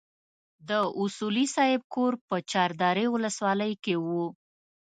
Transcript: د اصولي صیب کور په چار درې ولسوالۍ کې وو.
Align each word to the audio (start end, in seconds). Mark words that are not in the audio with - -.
د 0.69 0.71
اصولي 1.03 1.45
صیب 1.55 1.81
کور 1.93 2.13
په 2.27 2.35
چار 2.51 2.69
درې 2.83 3.05
ولسوالۍ 3.13 3.73
کې 3.83 3.95
وو. 4.05 4.25